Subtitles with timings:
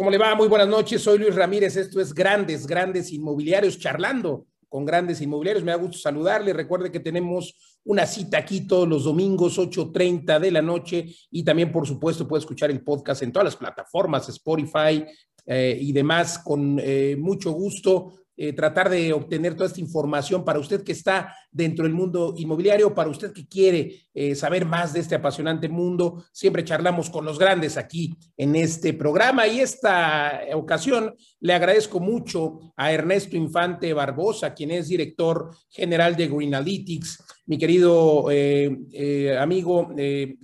[0.00, 0.34] ¿Cómo le va?
[0.34, 1.02] Muy buenas noches.
[1.02, 1.76] Soy Luis Ramírez.
[1.76, 5.62] Esto es Grandes, Grandes Inmobiliarios, charlando con Grandes Inmobiliarios.
[5.62, 6.54] Me da gusto saludarle.
[6.54, 11.04] Recuerde que tenemos una cita aquí todos los domingos, 8.30 de la noche.
[11.30, 15.04] Y también, por supuesto, puede escuchar el podcast en todas las plataformas, Spotify
[15.44, 18.19] eh, y demás, con eh, mucho gusto.
[18.42, 22.94] Eh, tratar de obtener toda esta información para usted que está dentro del mundo inmobiliario,
[22.94, 26.24] para usted que quiere eh, saber más de este apasionante mundo.
[26.32, 32.72] Siempre charlamos con los grandes aquí en este programa y esta ocasión le agradezco mucho
[32.78, 37.22] a Ernesto Infante Barbosa, quien es director general de Green Analytics.
[37.44, 39.94] Mi querido eh, amigo,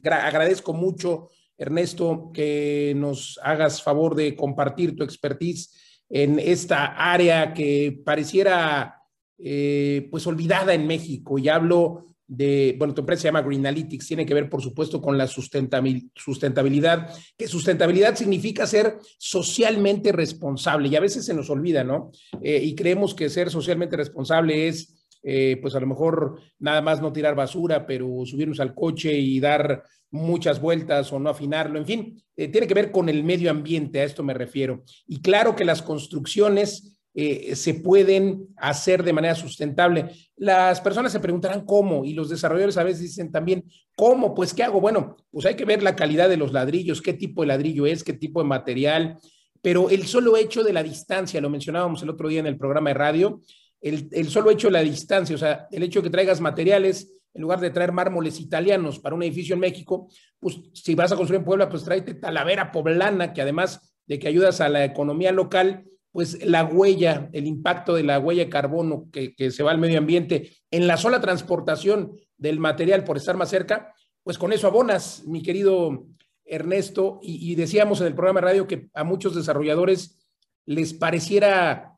[0.04, 1.30] agradezco mucho.
[1.58, 5.70] Ernesto, que nos hagas favor de compartir tu expertise
[6.08, 9.02] en esta área que pareciera
[9.38, 11.38] eh, pues olvidada en México.
[11.38, 15.00] Y hablo de, bueno, tu empresa se llama Green Analytics, tiene que ver, por supuesto,
[15.00, 21.84] con la sustentabilidad, que sustentabilidad significa ser socialmente responsable, y a veces se nos olvida,
[21.84, 22.10] ¿no?
[22.42, 24.95] Eh, y creemos que ser socialmente responsable es
[25.28, 29.40] eh, pues a lo mejor nada más no tirar basura, pero subirnos al coche y
[29.40, 29.82] dar
[30.12, 33.98] muchas vueltas o no afinarlo, en fin, eh, tiene que ver con el medio ambiente,
[33.98, 34.84] a esto me refiero.
[35.08, 40.10] Y claro que las construcciones eh, se pueden hacer de manera sustentable.
[40.36, 43.64] Las personas se preguntarán cómo y los desarrolladores a veces dicen también,
[43.96, 44.32] ¿cómo?
[44.32, 44.80] Pues, ¿qué hago?
[44.80, 48.04] Bueno, pues hay que ver la calidad de los ladrillos, qué tipo de ladrillo es,
[48.04, 49.18] qué tipo de material,
[49.60, 52.90] pero el solo hecho de la distancia, lo mencionábamos el otro día en el programa
[52.90, 53.40] de radio,
[53.80, 57.42] el, solo hecho de la distancia, o sea, el hecho de que traigas materiales en
[57.42, 60.08] lugar de traer mármoles italianos para un edificio en México,
[60.40, 64.28] pues si vas a construir en Puebla, pues tráete talavera poblana, que además de que
[64.28, 69.08] ayudas a la economía local, pues la huella, el impacto de la huella de carbono
[69.12, 73.50] que, se va al medio ambiente en la sola transportación del material por estar más
[73.50, 76.06] cerca, pues con eso abonas, mi querido
[76.44, 80.26] Ernesto, y, y decíamos en el programa de radio que a muchos desarrolladores
[80.64, 81.95] les pareciera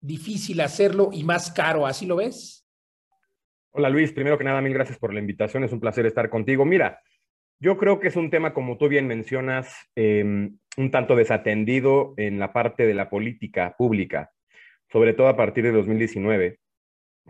[0.00, 1.86] difícil hacerlo y más caro.
[1.86, 2.66] ¿Así lo ves?
[3.72, 5.64] Hola Luis, primero que nada, mil gracias por la invitación.
[5.64, 6.64] Es un placer estar contigo.
[6.64, 7.00] Mira,
[7.60, 12.38] yo creo que es un tema, como tú bien mencionas, em, un tanto desatendido en
[12.38, 14.30] la parte de la política pública,
[14.90, 16.58] sobre todo a partir de 2019,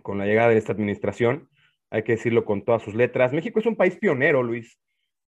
[0.03, 1.49] con la llegada de esta administración.
[1.91, 3.33] Hay que decirlo con todas sus letras.
[3.33, 4.79] México es un país pionero, Luis,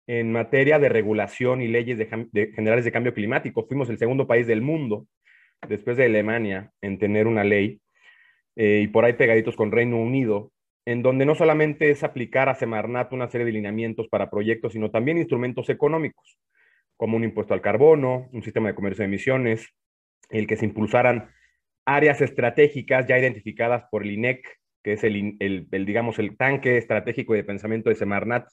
[0.07, 1.97] en materia de regulación y leyes
[2.55, 3.65] generales de cambio climático.
[3.65, 5.07] Fuimos el segundo país del mundo
[5.67, 7.81] después de Alemania, en tener una ley,
[8.55, 10.51] eh, y por ahí pegaditos con Reino Unido,
[10.85, 14.89] en donde no solamente es aplicar a Semarnat una serie de lineamientos para proyectos, sino
[14.89, 16.37] también instrumentos económicos,
[16.97, 19.67] como un impuesto al carbono, un sistema de comercio de emisiones,
[20.29, 21.29] el que se impulsaran
[21.85, 24.45] áreas estratégicas ya identificadas por el INEC,
[24.83, 28.47] que es el, digamos, el tanque estratégico de pensamiento de Semarnat,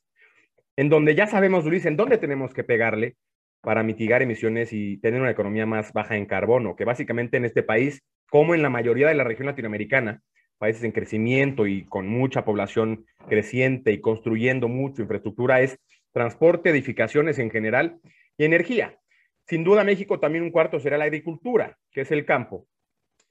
[0.76, 3.16] en donde ya sabemos, Luis, en dónde tenemos que pegarle
[3.66, 7.64] para mitigar emisiones y tener una economía más baja en carbono, que básicamente en este
[7.64, 8.00] país,
[8.30, 10.22] como en la mayoría de la región latinoamericana,
[10.56, 15.80] países en crecimiento y con mucha población creciente y construyendo mucha infraestructura, es
[16.12, 17.98] transporte, edificaciones en general
[18.38, 19.00] y energía.
[19.48, 22.68] Sin duda, México también un cuarto será la agricultura, que es el campo.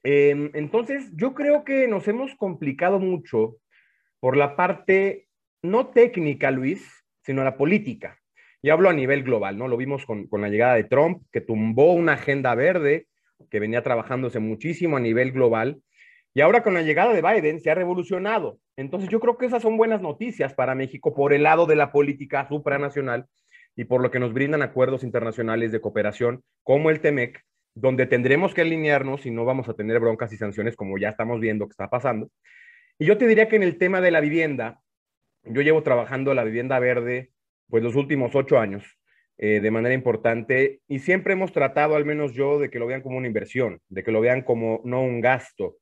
[0.02, 3.56] Em, entonces, yo creo que nos hemos complicado mucho
[4.20, 5.28] por la parte
[5.62, 6.86] no técnica, Luis,
[7.22, 8.18] sino la política.
[8.62, 9.68] Y hablo a nivel global, ¿no?
[9.68, 13.06] Lo vimos con, la llegada de Trump, que tumbó una agenda verde
[13.50, 15.80] que venía trabajándose muchísimo a nivel global.
[16.34, 18.58] Y ahora con la llegada de Biden se ha revolucionado.
[18.76, 21.92] Entonces yo creo que esas son buenas noticias para México por el lado de la
[21.92, 23.26] política supranacional
[23.76, 27.42] y por lo que nos brindan acuerdos internacionales de cooperación como el TEMEC,
[27.74, 31.40] donde tendremos que alinearnos y no vamos a tener broncas y sanciones como ya estamos
[31.40, 32.30] viendo que está pasando.
[32.98, 34.80] Y yo te diría que en el tema de la vivienda,
[35.44, 37.30] yo llevo trabajando la vivienda verde
[37.68, 38.84] pues los últimos ocho años
[39.38, 43.02] eh, de manera importante y siempre hemos tratado, al menos yo, de que lo vean
[43.02, 45.76] como una inversión, de que lo vean como no un gasto.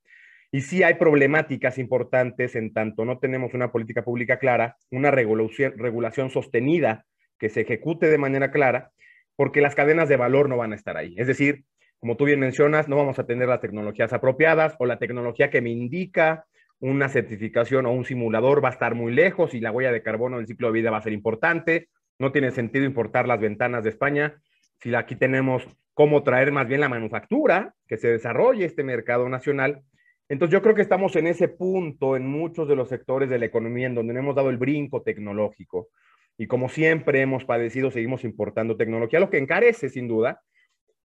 [0.51, 5.75] Y sí hay problemáticas importantes en tanto no tenemos una política pública clara, una regulación,
[5.77, 7.07] regulación sostenida
[7.39, 8.91] que se ejecute de manera clara,
[9.37, 11.15] porque las cadenas de valor no van a estar ahí.
[11.17, 11.65] Es decir,
[11.99, 15.61] como tú bien mencionas, no vamos a tener las tecnologías apropiadas o la tecnología que
[15.61, 16.47] me indica
[16.85, 20.37] una certificación o un simulador va a estar muy lejos y la huella de carbono
[20.37, 21.89] del ciclo de vida va a ser importante.
[22.19, 24.35] No tiene sentido importar las ventanas de España
[24.83, 29.81] si aquí tenemos cómo traer más bien la manufactura, que se desarrolle este mercado nacional.
[30.29, 33.47] Entonces yo creo que estamos en ese punto en muchos de los sectores de la
[33.47, 35.89] economía en donde no hemos dado el brinco tecnológico.
[36.37, 40.43] Y como siempre hemos padecido, seguimos importando tecnología, lo que encarece sin duda.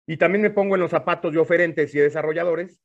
[0.09, 2.81] Y también me pongo en los zapatos de oferentes y desarrolladores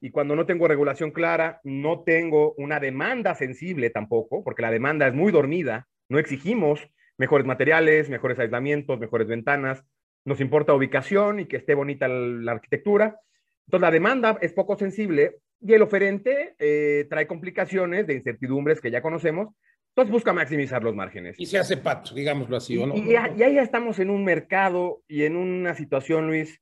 [0.00, 5.06] y cuando no tengo regulación clara, no tengo una demanda sensible tampoco, porque la demanda
[5.06, 9.84] es muy dormida, no exigimos mejores materiales, mejores aislamientos, mejores ventanas,
[10.24, 13.20] nos importa ubicación y que esté bonita la arquitectura.
[13.66, 18.90] Entonces, la demanda es poco sensible y el oferente eh, trae complicaciones de incertidumbres que
[18.90, 19.54] ya conocemos.
[19.90, 21.38] Entonces, busca maximizar los márgenes.
[21.38, 22.96] Y se hace pato, digámoslo así, ¿o no?
[22.96, 26.60] Y, y, ahí ya estamos en un mercado y en una situación, Luis,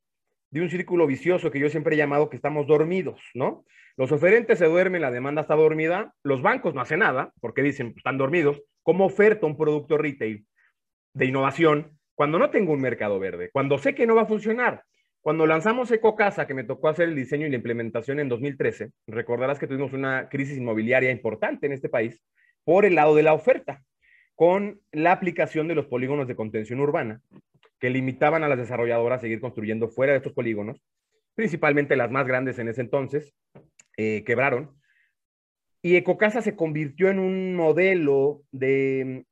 [0.53, 3.65] de un círculo vicioso que yo siempre he llamado que estamos dormidos, ¿no?
[3.97, 7.95] Los oferentes se duermen, la demanda está dormida, los bancos no hacen nada porque dicen,
[7.97, 8.63] están dormidos.
[8.83, 10.47] ¿Cómo oferta un producto retail
[11.15, 13.51] de innovación cuando no tengo un mercado verde?
[13.51, 14.85] Cuando sé que no va a funcionar.
[15.23, 19.59] Cuando lanzamos EcoCasa, que me tocó hacer el diseño y la implementación en 2013, recordarás
[19.59, 22.21] que tuvimos una crisis inmobiliaria importante en este país
[22.65, 23.83] por el lado de la oferta,
[24.35, 27.21] con la aplicación de los polígonos de contención urbana,
[27.83, 30.81] que limitaban a las desarrolladoras a seguir construyendo fuera de estos polígonos,
[31.35, 33.35] principalmente las más grandes en ese entonces,
[33.97, 34.81] eh, quebraron.
[35.83, 39.25] Y Ecocasa se convirtió en un modelo de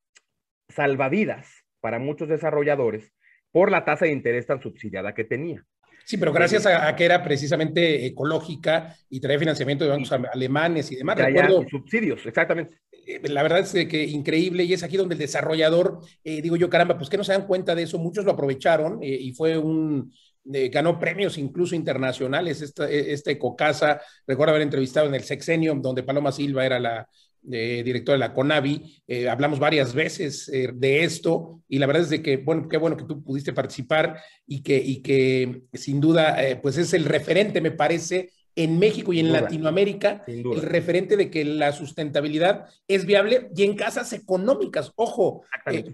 [0.68, 3.12] mm, salvavidas para muchos desarrolladores
[3.52, 5.64] por la tasa de interés tan subsidiada que tenía.
[6.04, 10.96] Sí, pero gracias a, que era precisamente ecológica y traía financiamiento de bancos alemanes y
[10.96, 11.16] demás.
[11.16, 12.78] Recuerdo, subsidios, exactamente.
[13.10, 16.70] Eh, la verdad es que increíble y es aquí donde el desarrollador, eh, digo yo,
[16.70, 19.58] caramba, pues que no se dan cuenta de eso, muchos lo aprovecharon eh, y fue
[19.58, 20.12] un,
[20.44, 26.32] ganó premios incluso internacionales, esta, esta Ecocasa, recuerdo haber entrevistado en el Sexenio, donde Paloma
[26.32, 27.08] Silva era la,
[27.50, 32.22] eh, director de la CONAVI, hablamos varias veces de esto y la verdad es de
[32.22, 36.78] que, bueno, qué bueno que tú pudiste participar y que, y que sin duda, pues
[36.78, 41.72] es el referente, me parece, en México y en Latinoamérica, el referente de que la
[41.72, 44.92] sustentabilidad es viable y en casas económicas.
[44.96, 45.44] Ojo,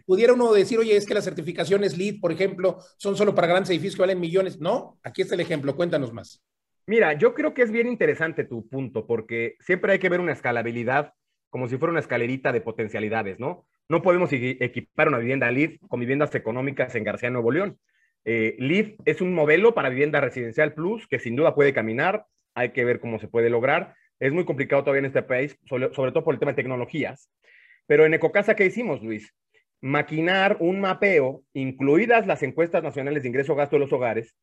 [0.06, 3.70] pudiera uno decir, oye, es que las certificaciones LEED, por ejemplo, son solo para grandes
[3.70, 4.58] edificios que valen millones.
[4.60, 6.42] No, aquí está el ejemplo, cuéntanos más.
[6.86, 10.32] Mira, yo creo que es bien interesante tu punto, porque siempre hay que ver una
[10.32, 11.12] escalabilidad
[11.50, 13.66] como si fuera una escalerita de potencialidades, ¿no?
[13.88, 17.78] No podemos equipar una vivienda LEED con viviendas económicas en García Nuevo León.
[18.24, 22.26] Eh, LEED es un modelo para vivienda residencial plus que sin duda puede caminar,
[22.56, 23.94] hay que ver cómo se puede lograr.
[24.18, 27.30] Es muy complicado todavía en este país, sobre, todo por el tema de tecnologías.
[27.86, 29.32] Pero en Ecocasa, ¿qué hicimos, Luis?
[29.82, 34.34] Maquinar un mapeo, incluidas las encuestas nacionales de ingreso-gasto de los hogares,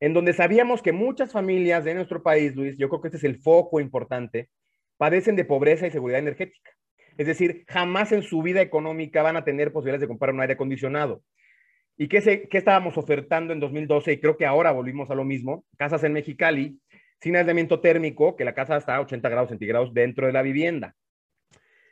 [0.00, 3.24] en donde sabíamos que muchas familias de nuestro país, Luis, yo creo que este es
[3.24, 4.50] el foco importante,
[4.98, 6.70] padecen de pobreza y seguridad energética.
[7.16, 10.54] Es decir, jamás en su vida económica van a tener posibilidades de comprar un aire
[10.54, 11.22] acondicionado.
[11.96, 14.12] ¿Y qué, se, qué estábamos ofertando en 2012?
[14.12, 15.64] Y creo que ahora volvimos a lo mismo.
[15.76, 16.78] Casas en Mexicali,
[17.22, 20.96] sin aislamiento térmico, que la casa está a 80 grados centígrados dentro de la vivienda.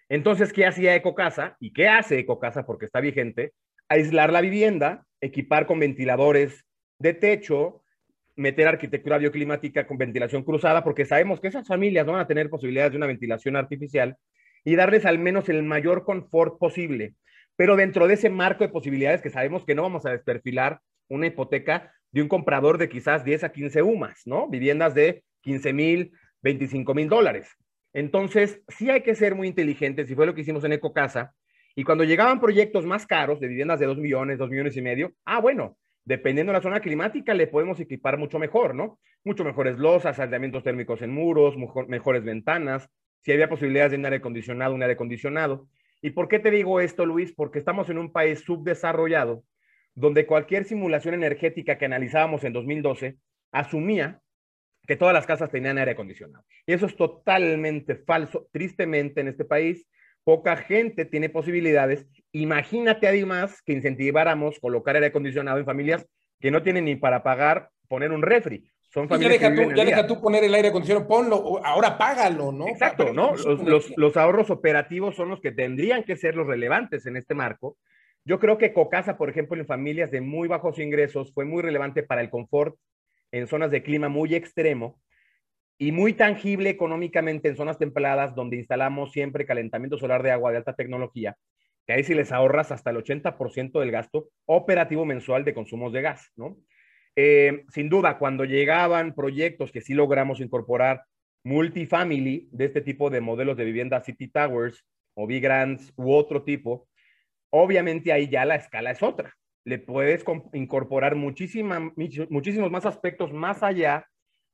[0.09, 1.57] Entonces, ¿qué hacía Ecocasa?
[1.61, 2.67] ¿Y qué hace Ecocasa?
[2.67, 3.53] Porque está vigente.
[3.89, 6.65] Aislar la vivienda, equipar con ventiladores
[6.99, 7.85] de techo,
[8.35, 12.91] meter arquitectura bioclimática con ventilación cruzada, porque sabemos que esas familias van a tener posibilidades
[12.91, 14.17] de una ventilación artificial
[14.65, 17.15] y darles al menos el mayor confort posible.
[17.55, 21.29] Pero dentro de ese marco de posibilidades que sabemos que no vamos a desperfilar una
[21.29, 24.49] hipoteca de un comprador de quizás 10 a 15 UMAS, ¿no?
[24.49, 26.13] Viviendas de 15 mil,
[26.43, 27.57] 25 mil dólares.
[27.93, 31.35] Entonces, sí hay que ser muy inteligentes, y fue lo que hicimos en Ecocasa.
[31.75, 35.13] Y cuando llegaban proyectos más caros, de viviendas de 2 millones, 2 millones y medio,
[35.25, 38.99] ah, bueno, dependiendo de la zona climática, le podemos equipar mucho mejor, ¿no?
[39.25, 41.57] Mucho mejores losas, aislamientos térmicos en muros,
[41.89, 42.89] mejores ventanas,
[43.23, 45.69] si había posibilidades de un aire acondicionado, un aire acondicionado.
[46.01, 47.33] ¿Y por qué te digo esto, Luis?
[47.35, 49.45] Porque estamos en un país subdesarrollado,
[49.95, 53.17] donde cualquier simulación energética que analizábamos en 2012
[53.53, 54.21] asumía
[54.87, 56.45] que todas las casas tenían aire acondicionado.
[56.67, 58.49] Y eso es totalmente falso.
[58.53, 59.87] Tristemente en este país,
[60.25, 66.07] poca gente tiene posibilidades Imagínate además que incentiváramos colocar aire acondicionado en familias
[66.39, 68.71] que no tienen ni para pagar poner un refri.
[68.93, 72.51] Son familias ya deja, tú, ya deja tú poner el aire acondicionado, ponlo, ahora págalo,
[72.53, 72.69] ¿no?
[72.69, 73.35] Exacto, ¿no?
[73.37, 77.77] Los, los, ahorros operativos son los que tendrían que ser los relevantes en este marco.
[78.25, 82.03] Yo creo que Cocasa, por ejemplo, en familias de muy bajos ingresos, fue muy relevante
[82.03, 82.77] para el confort
[83.33, 85.01] en zonas de clima muy extremo
[85.79, 90.59] y muy tangible económicamente en zonas templadas donde instalamos siempre calentamiento solar de agua de
[90.59, 91.37] alta tecnología
[91.87, 96.03] que ahí sí les ahorras hasta el 80% del gasto operativo mensual de consumos de
[96.03, 96.57] gas, ¿no?
[97.17, 101.03] Eh, sin duda, cuando llegaban proyectos que sí logramos incorporar
[101.43, 104.85] multifamily de este tipo de modelos de vivienda City Towers
[105.15, 106.87] o Big Grands u otro tipo,
[107.51, 109.35] obviamente ahí ya la escala es otra.
[109.65, 111.93] Le puedes incorporar muchísima,
[112.29, 114.07] muchísimos más aspectos más allá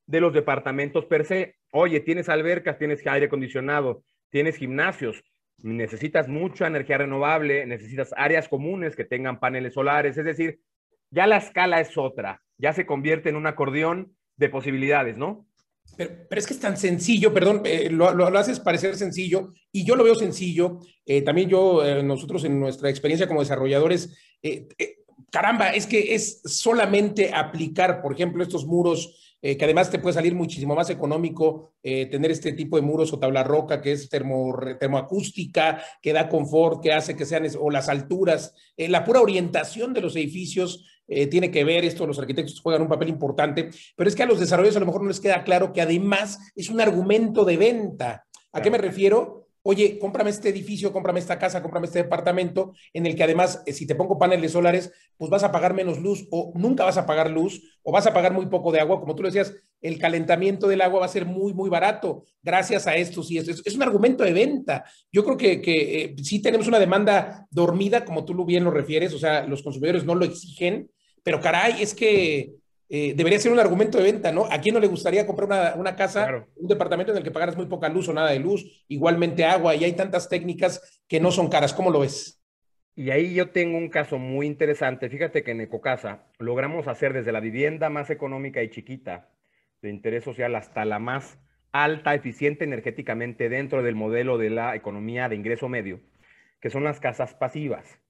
[0.07, 1.57] de los departamentos per se.
[1.71, 5.23] Oye, tienes albercas, tienes aire acondicionado, tienes gimnasios,
[5.59, 10.61] necesitas mucha energía renovable, necesitas áreas comunes que tengan paneles solares, es decir,
[11.11, 15.47] ya la escala es otra, ya se convierte en un acordeón de posibilidades, ¿no?
[15.97, 20.05] Pero, es que es tan sencillo, perdón, eh, lo, haces parecer sencillo y yo lo
[20.05, 20.81] veo sencillo.
[21.05, 24.15] Eh, también yo, eh, nosotros en nuestra experiencia como desarrolladores,
[25.31, 30.35] caramba, es que es solamente aplicar, por ejemplo, estos muros que además te puede salir
[30.35, 35.81] muchísimo más económico tener este tipo de muros o tabla roca que es termo, termoacústica,
[36.03, 40.17] que da confort, que hace que sean, o las alturas, la pura orientación de los
[40.17, 44.27] edificios tiene que ver, esto los arquitectos juegan un papel importante, pero es que a
[44.27, 47.57] los desarrolladores a lo mejor no les queda claro que además es un argumento de
[47.57, 48.27] venta.
[48.53, 49.46] ¿A qué me refiero?
[49.69, 53.73] Oye, cómprame este edificio, cómprame esta casa, cómprame este departamento, en el que además, eh,
[53.73, 57.05] si te pongo paneles solares, pues vas a pagar menos luz o nunca vas a
[57.05, 59.01] pagar luz o vas a pagar muy poco de agua.
[59.01, 62.87] Como tú lo decías, el calentamiento del agua va a ser muy, muy barato gracias
[62.87, 63.51] a esto y esto.
[63.51, 64.85] Es, un argumento de venta.
[65.11, 69.13] Yo creo que, que eh, sí tenemos una demanda dormida, como tú bien lo refieres,
[69.15, 70.91] o sea, los consumidores no lo exigen,
[71.25, 72.53] pero caray, es que
[72.89, 74.45] eh, debería ser un argumento de venta, ¿no?
[74.47, 77.67] ¿A quién no le gustaría comprar una, casa, un departamento en el que pagaras muy
[77.67, 81.49] poca luz o nada de luz, igualmente agua, y hay tantas técnicas que no son
[81.49, 81.75] caras?
[81.75, 82.41] ¿Cómo lo ves?
[82.95, 85.11] Y ahí yo tengo un caso muy interesante.
[85.11, 89.29] Fíjate que en Ecocasa logramos hacer desde la vivienda más económica y chiquita
[89.83, 91.39] de interés social hasta la más
[91.73, 96.01] alta, eficiente energéticamente dentro del modelo de la economía de ingreso medio,
[96.61, 98.01] que son las casas pasivas.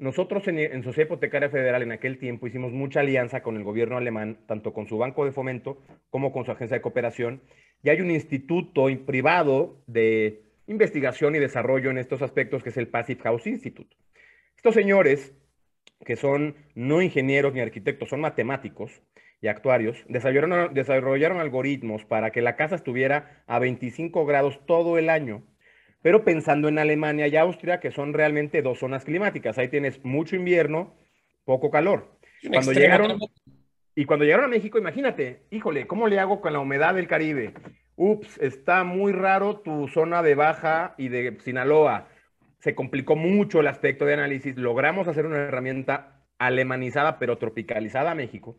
[0.00, 4.38] Nosotros en, Sociedad Hipotecaria Federal en aquel tiempo hicimos mucha alianza con el gobierno alemán,
[4.46, 7.42] tanto con su banco de fomento como con su agencia de cooperación.
[7.82, 12.88] Y hay un instituto privado de investigación y desarrollo en estos aspectos que es el
[12.88, 13.94] Passive House Institute.
[14.56, 15.34] Estos señores,
[16.06, 19.02] que son no ingenieros ni arquitectos, son matemáticos
[19.42, 25.10] y actuarios, desarrollaron, desarrollaron algoritmos para que la casa estuviera a 25 grados todo el
[25.10, 25.42] año
[26.02, 29.58] pero pensando en Alemania y Austria, que son realmente dos zonas climáticas.
[29.58, 30.94] Ahí tienes mucho invierno,
[31.44, 32.16] poco calor.
[32.48, 33.18] Cuando llegaron,
[33.94, 37.52] y cuando llegaron a México, imagínate, híjole, ¿cómo le hago con la humedad del Caribe?
[37.96, 42.08] Ups, está muy raro tu zona de Baja y de Sinaloa.
[42.60, 44.56] Se complicó mucho el aspecto de análisis.
[44.56, 48.56] Logramos hacer una herramienta alemanizada, pero tropicalizada a México.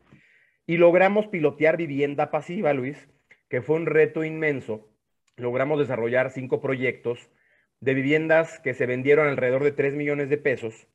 [0.68, 3.10] Y logramos pilotear vivienda pasiva, Luis,
[3.50, 4.91] que fue un reto inmenso
[5.42, 7.30] logramos desarrollar cinco proyectos
[7.80, 10.88] de viviendas que se vendieron alrededor de 3 millones de pesos,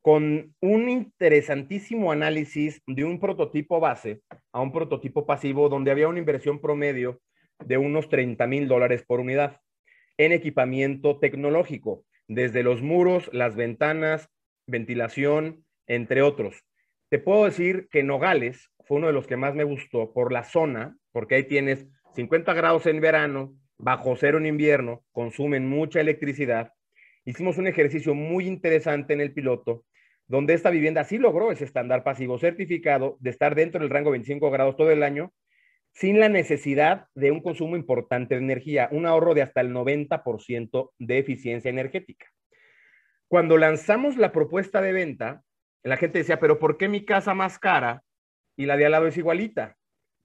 [0.00, 4.20] con un interesantísimo análisis de un prototipo base
[4.52, 7.20] a un prototipo pasivo donde había una inversión promedio
[7.64, 9.60] de unos 30 mil dólares por unidad
[10.16, 14.28] en equipamiento tecnológico, desde los muros, las ventanas,
[14.66, 16.64] ventilación, entre otros.
[17.10, 20.44] Te puedo decir que Nogales fue uno de los que más me gustó por la
[20.44, 26.72] zona, porque ahí tienes 50 grados en verano, bajo cero en invierno, consumen mucha electricidad.
[27.24, 29.84] Hicimos un ejercicio muy interesante en el piloto,
[30.26, 34.50] donde esta vivienda sí logró ese estándar pasivo certificado de estar dentro del rango 25
[34.50, 35.32] grados todo el año,
[35.92, 40.90] sin la necesidad de un consumo importante de energía, un ahorro de hasta el 90%
[40.98, 42.26] de eficiencia energética.
[43.28, 45.42] Cuando lanzamos la propuesta de venta,
[45.82, 48.02] la gente decía, pero ¿por qué mi casa más cara
[48.56, 49.76] y la de al lado es igualita?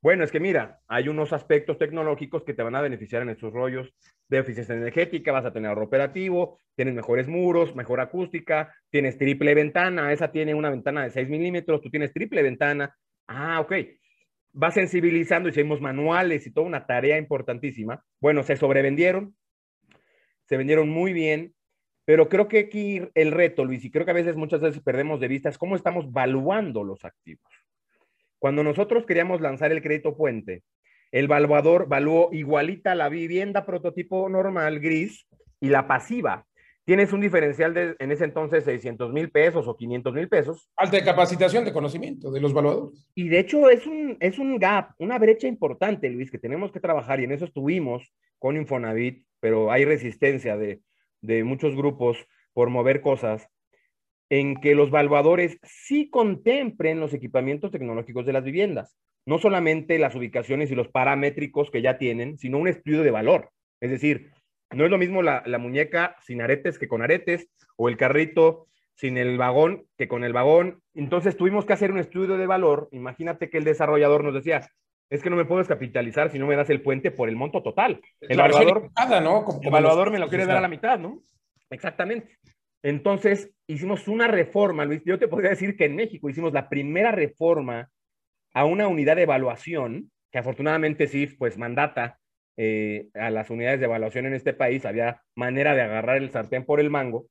[0.01, 3.51] Bueno, es que mira, hay unos aspectos tecnológicos que te van a beneficiar en estos
[3.51, 3.93] rollos
[4.29, 9.53] de eficiencia energética, vas a tener ahorro operativo, tienes mejores muros, mejor acústica, tienes triple
[9.53, 12.95] ventana, esa tiene una ventana de 6 milímetros, tú tienes triple ventana.
[13.27, 13.73] Ah, ok.
[14.61, 18.01] Va sensibilizando, hicimos manuales y toda una tarea importantísima.
[18.21, 19.35] Bueno, se sobrevendieron,
[20.45, 21.53] se vendieron muy bien,
[22.05, 25.19] pero creo que aquí el reto, Luis, y creo que a veces muchas veces perdemos
[25.19, 27.51] de vista, es cómo estamos valuando los activos.
[28.39, 30.63] Cuando nosotros queríamos lanzar el crédito puente,
[31.11, 35.27] el valuador valuó igualita la vivienda prototipo normal gris
[35.59, 36.45] y la pasiva.
[36.85, 40.69] Tienes un diferencial de en ese entonces 600 mil pesos o 500 mil pesos.
[40.75, 43.05] Alta de capacitación de conocimiento de los valuadores.
[43.13, 46.79] Y de hecho es un, es un gap, una brecha importante, Luis, que tenemos que
[46.79, 50.81] trabajar y en eso estuvimos con Infonavit, pero hay resistencia de,
[51.21, 52.17] de muchos grupos
[52.53, 53.47] por mover cosas
[54.29, 58.95] en que los valuadores sí contemplen los equipamientos tecnológicos de las viviendas,
[59.25, 63.49] no solamente las ubicaciones y los paramétricos que ya tienen, sino un estudio de valor.
[63.81, 64.31] Es decir,
[64.71, 69.17] no es lo mismo la, muñeca sin aretes que con aretes, o el carrito sin
[69.17, 70.81] el vagón que con el vagón.
[70.93, 72.89] Entonces tuvimos que hacer un estudio de valor.
[72.91, 74.69] Imagínate que el desarrollador nos decía,
[75.09, 77.63] es que no me puedo capitalizar si no me das el puente por el monto
[77.63, 78.01] total.
[78.19, 78.91] El evaluador,
[79.23, 79.45] ¿no?
[79.61, 81.23] el evaluador me lo quiere dar a la mitad, ¿no?
[81.69, 82.37] Exactamente.
[82.83, 85.01] Entonces, hicimos una reforma, Luis.
[85.05, 87.89] Yo te podría decir que en México hicimos la primera reforma
[88.53, 92.19] a una unidad de evaluación, que afortunadamente sí, pues mandata
[92.57, 94.85] eh, a las unidades de evaluación en este país.
[94.85, 97.27] Había manera de agarrar el sartén por el mango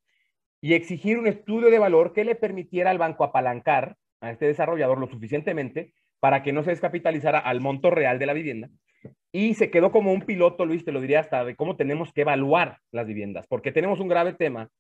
[0.61, 4.99] y exigir un estudio de valor que le permitiera al banco apalancar a este desarrollador
[4.99, 8.71] lo suficientemente para que no se descapitalizara al monto real de la vivienda.
[9.33, 12.23] Y se quedó como un piloto, Luis, te lo diría hasta de cómo tenemos que
[12.23, 14.71] evaluar las viviendas, porque tenemos un grave tema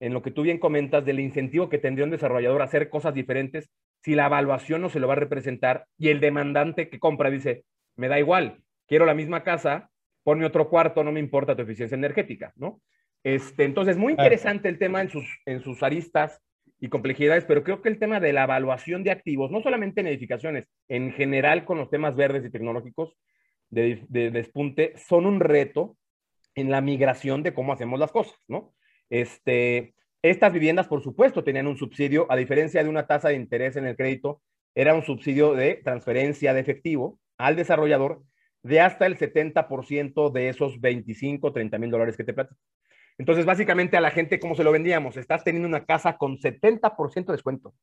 [0.00, 3.14] en lo que tú bien comentas del incentivo que tendría un desarrollador a hacer cosas
[3.14, 3.70] diferentes
[4.02, 7.64] si la evaluación no se lo va a representar y el demandante que compra dice,
[7.96, 9.90] me da igual, quiero la misma casa,
[10.22, 12.80] ponme otro cuarto, no me importa tu eficiencia energética, ¿no?
[13.24, 16.40] Este, entonces, muy interesante el tema en sus, en sus aristas
[16.78, 20.06] y complejidades, pero creo que el tema de la evaluación de activos, no solamente en
[20.06, 23.16] edificaciones, en general con los temas verdes y tecnológicos
[23.70, 25.96] de, de despunte, son un reto
[26.54, 28.75] en la migración de cómo hacemos las cosas, ¿no?
[29.10, 33.76] Este, estas viviendas, por supuesto, tenían un subsidio, a diferencia de una tasa de interés
[33.76, 34.42] en el crédito,
[34.74, 38.22] era un subsidio de transferencia de efectivo al desarrollador
[38.62, 42.60] de hasta el 70% de esos 25, 30 mil dólares que te platico.
[43.18, 45.16] Entonces, básicamente a la gente, ¿cómo se lo vendíamos?
[45.16, 47.74] Estás teniendo una casa con 70% de descuento.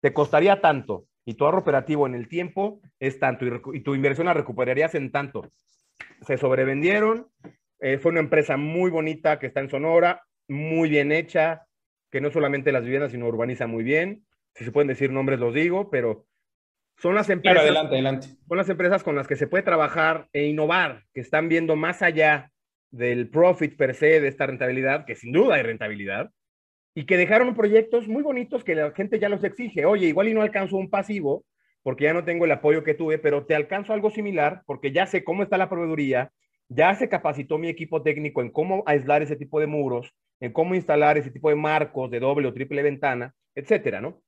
[0.00, 3.44] Te costaría tanto y tu ahorro operativo en el tiempo es tanto
[3.74, 5.50] y, tu inversión la recuperarías en tanto.
[6.22, 7.28] Se sobrevendieron.
[7.80, 11.66] Eh, fue una empresa muy bonita que está en Sonora, muy bien hecha,
[12.10, 14.24] que no solamente las viviendas, sino urbaniza muy bien.
[14.54, 16.26] Si se pueden decir nombres, los digo, pero
[16.96, 17.62] son las empresas.
[17.62, 18.28] adelante, adelante.
[18.48, 22.02] Son las empresas con las que se puede trabajar e innovar, que están viendo más
[22.02, 22.50] allá
[22.90, 26.30] del profit per se de esta rentabilidad, que sin duda hay rentabilidad,
[26.94, 29.84] y que dejaron proyectos muy bonitos que la gente ya los exige.
[29.84, 31.44] Oye, igual y no alcanzo un pasivo
[31.82, 35.06] porque ya no tengo el apoyo que tuve, pero te alcanzo algo similar porque ya
[35.06, 36.32] sé cómo está la proveeduría,
[36.68, 40.74] ya se capacitó mi equipo técnico en cómo aislar ese tipo de muros, en cómo
[40.74, 44.22] instalar ese tipo de marcos de doble o triple ventana, etcétera, ¿no?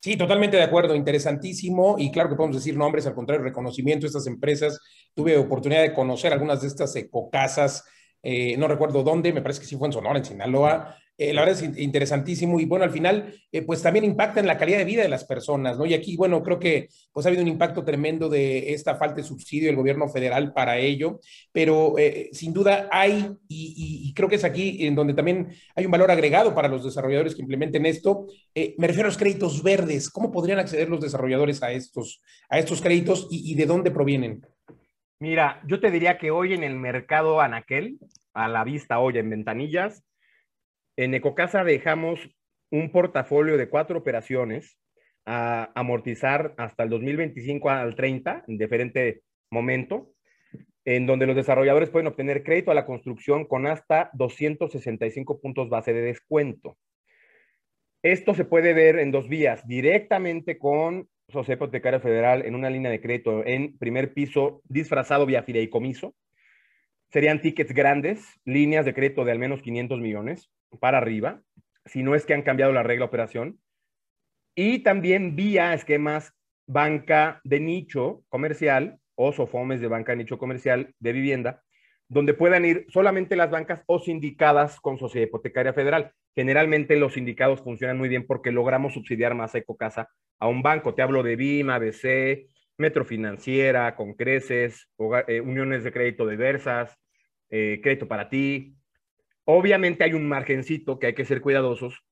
[0.00, 4.08] Sí, totalmente de acuerdo, interesantísimo y claro que podemos decir nombres, al contrario, reconocimiento de
[4.08, 4.80] estas empresas.
[5.14, 7.84] Tuve oportunidad de conocer algunas de estas ecocasas,
[8.20, 11.42] eh, no recuerdo dónde, me parece que sí fue en Sonora, en Sinaloa, eh, la
[11.42, 14.84] verdad es interesantísimo y bueno, al final, eh, pues también impacta en la calidad de
[14.84, 15.84] vida de las personas, ¿no?
[15.84, 19.22] Y aquí, bueno, creo que pues ha habido un impacto tremendo de esta falta de
[19.22, 21.20] subsidio del gobierno federal para ello,
[21.52, 25.92] pero eh, sin duda hay, y, creo que es aquí en donde también hay un
[25.92, 28.26] valor agregado para los desarrolladores que implementen esto.
[28.54, 32.80] me refiero a los créditos verdes, ¿cómo podrían acceder los desarrolladores a estos, a estos
[32.80, 34.42] créditos y, y de dónde provienen?
[35.20, 37.98] Mira, yo te diría que hoy en el mercado anaquel,
[38.34, 40.02] a la vista hoy en ventanillas,
[40.96, 42.30] en Ecocasa dejamos
[42.70, 44.78] un portafolio de cuatro operaciones
[45.24, 50.12] a amortizar hasta el 2025 al 30, en diferente momento,
[50.84, 55.92] en donde los desarrolladores pueden obtener crédito a la construcción con hasta 265 puntos base
[55.92, 56.76] de descuento.
[58.02, 62.90] Esto se puede ver en dos vías, directamente con Sociedad Hipotecaria Federal en una línea
[62.90, 66.14] de crédito en primer piso disfrazado vía fideicomiso.
[67.10, 71.42] Serían tickets grandes, líneas de crédito de al menos 500 millones, para arriba,
[71.84, 73.60] si no es que han cambiado la regla de operación.
[74.54, 76.34] Y también vía esquemas
[76.66, 81.62] banca de nicho comercial o sofomes de banca de nicho comercial de vivienda,
[82.08, 86.12] donde puedan ir solamente las bancas o sindicadas con Sociedad Hipotecaria Federal.
[86.34, 90.08] Generalmente los sindicados funcionan muy bien porque logramos subsidiar más a Ecocasa
[90.38, 90.94] a un banco.
[90.94, 92.46] Te hablo de BIM, ABC,
[92.78, 94.88] Metro Financiera, con creces,
[95.28, 96.98] eh, uniones de crédito diversas,
[97.50, 98.74] eh, crédito para ti,
[99.44, 102.02] Obviamente hay un margencito que hay que ser cuidadosos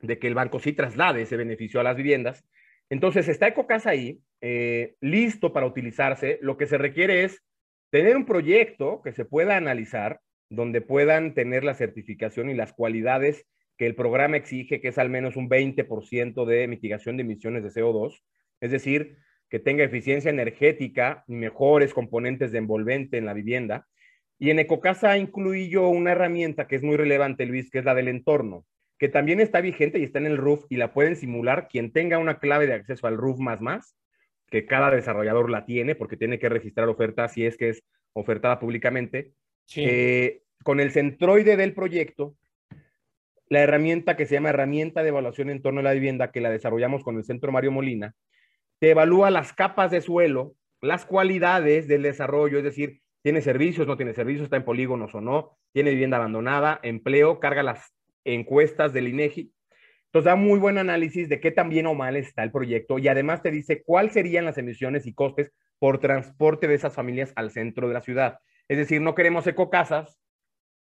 [0.00, 2.44] de que el banco sí traslade ese beneficio a las viviendas.
[2.88, 6.38] Entonces está Ecocasa ahí, eh, listo para utilizarse.
[6.40, 7.42] Lo que se requiere es
[7.90, 13.46] tener un proyecto que se pueda analizar, donde puedan tener la certificación y las cualidades
[13.76, 17.70] que el programa exige, que es al menos un 20% de mitigación de emisiones de
[17.70, 18.22] CO2,
[18.60, 19.16] es decir,
[19.48, 23.88] que tenga eficiencia energética y mejores componentes de envolvente en la vivienda,
[24.40, 27.94] y en Ecocasa incluí yo una herramienta que es muy relevante, Luis, que es la
[27.94, 28.64] del entorno,
[28.98, 32.16] que también está vigente y está en el roof y la pueden simular quien tenga
[32.16, 33.94] una clave de acceso al roof más más,
[34.48, 38.58] que cada desarrollador la tiene porque tiene que registrar oferta si es que es ofertada
[38.58, 39.32] públicamente.
[39.76, 42.34] Eh, con el centroide del proyecto,
[43.46, 46.50] la herramienta que se llama herramienta de evaluación en torno a la vivienda, que la
[46.50, 48.14] desarrollamos con el Centro Mario Molina,
[48.78, 53.96] te evalúa las capas de suelo, las cualidades del desarrollo, es decir, tiene servicios, no
[53.96, 59.08] tiene servicios, está en polígonos o no, tiene vivienda abandonada, empleo, carga las encuestas del
[59.08, 59.52] INEGI.
[60.06, 63.08] Entonces da muy buen análisis de qué tan bien o mal está el proyecto y
[63.08, 67.50] además te dice cuáles serían las emisiones y costes por transporte de esas familias al
[67.50, 68.38] centro de la ciudad.
[68.68, 70.18] Es decir, no queremos ecocasas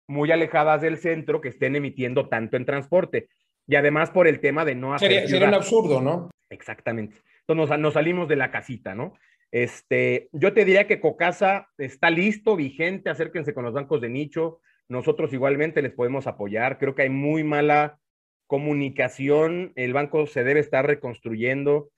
[0.08, 3.30] muy alejadas del centro que estén emitiendo tanto en transporte.
[3.68, 5.28] Y además por el tema de no hacer.
[5.28, 6.30] Sería, un absurdo, ¿no?
[6.50, 7.18] Exactamente.
[7.48, 9.14] Entonces nos, salimos de la casita, ¿no?
[9.52, 14.60] Este, yo te diría que Cocasa está listo, vigente, acérquense con los bancos de nicho.
[14.88, 16.78] Nosotros igualmente les podemos apoyar.
[16.78, 18.00] Creo que hay muy mala
[18.48, 21.90] comunicación, el banco se debe estar reconstruyendo,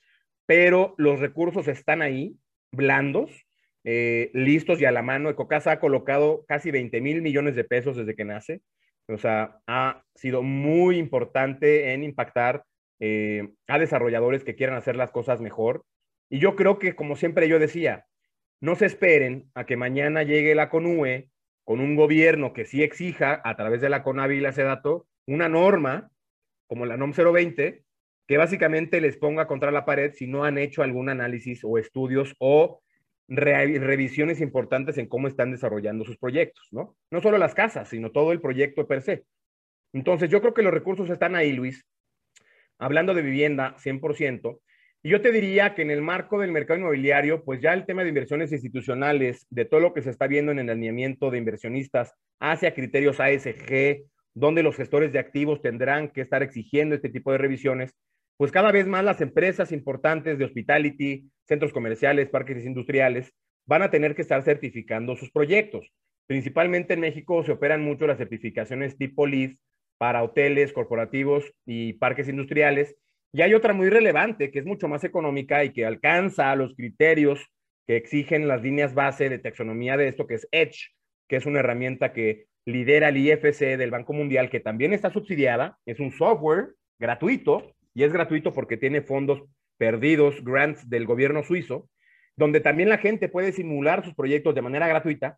[0.45, 2.37] pero los recursos están ahí,
[2.71, 3.31] blandos,
[3.83, 5.29] eh, listos y a la mano.
[5.29, 8.61] Ecocasa ha colocado casi 20 mil millones de pesos desde que nace.
[9.07, 12.63] O sea, ha sido muy importante en impactar
[12.99, 15.83] eh, a desarrolladores que quieran hacer las cosas mejor.
[16.29, 18.05] Y yo creo que, como siempre yo decía,
[18.59, 21.29] no se esperen a que mañana llegue la CONUE
[21.63, 25.47] con un gobierno que sí exija a través de la CONAVI y la SEDATO una
[25.47, 26.11] norma
[26.67, 27.83] como la NOM 020
[28.27, 32.35] que básicamente les ponga contra la pared si no han hecho algún análisis o estudios
[32.39, 32.81] o
[33.27, 36.95] revisiones importantes en cómo están desarrollando sus proyectos, ¿no?
[37.09, 39.25] No solo las casas, sino todo el proyecto per se.
[39.93, 41.85] Entonces, yo creo que los recursos están ahí, Luis.
[42.79, 44.59] Hablando de vivienda, 100%.
[45.05, 48.03] Y yo te diría que en el marco del mercado inmobiliario, pues ya el tema
[48.03, 52.13] de inversiones institucionales, de todo lo que se está viendo en el alineamiento de inversionistas
[52.39, 57.37] hacia criterios ASG, donde los gestores de activos tendrán que estar exigiendo este tipo de
[57.37, 57.93] revisiones,
[58.37, 63.33] pues cada vez más las empresas importantes de hospitality, centros comerciales, parques industriales,
[63.65, 65.91] van a tener que estar certificando sus proyectos.
[66.27, 69.57] Principalmente en México se operan mucho las certificaciones tipo LEED
[69.97, 72.95] para hoteles, corporativos y parques industriales.
[73.33, 77.39] Y hay otra muy relevante que es mucho más económica y que alcanza los criterios
[77.85, 80.91] que exigen las líneas base de taxonomía de esto, que es Edge,
[81.27, 85.77] que es una herramienta que lidera el IFC del Banco Mundial, que también está subsidiada,
[85.85, 89.43] es un software gratuito y es gratuito porque tiene fondos
[89.77, 91.89] perdidos, grants del gobierno suizo,
[92.35, 95.37] donde también la gente puede simular sus proyectos de manera gratuita.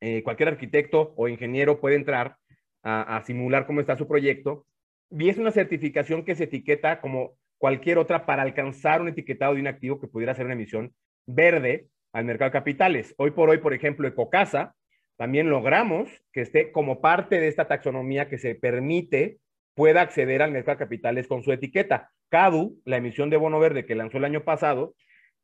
[0.00, 2.36] Eh, cualquier arquitecto o ingeniero puede entrar
[2.82, 4.66] a, simular cómo está su proyecto.
[5.10, 9.60] Y es una certificación que se etiqueta como cualquier otra para alcanzar un etiquetado de
[9.60, 10.94] un activo que pudiera ser una emisión
[11.26, 13.14] verde al mercado de capitales.
[13.18, 14.74] Hoy por hoy, por ejemplo, Ecocasa,
[15.16, 19.38] también logramos que esté como parte de esta taxonomía que se permite
[19.74, 22.10] pueda acceder al mercado de capitales con su etiqueta.
[22.30, 24.94] CADU, la emisión de bono verde que lanzó el año pasado,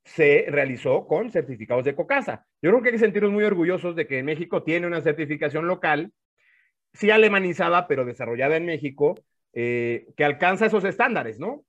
[0.04, 2.46] se realizó con certificados de Cocasa.
[2.60, 6.12] Yo creo que hay que sentirnos muy orgullosos de que México tiene una certificación local,
[6.92, 9.14] sí alemanizada, pero desarrollada en México,
[9.52, 11.64] eh, que alcanza esos estándares, ¿no?